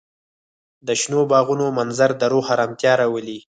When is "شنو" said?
1.01-1.21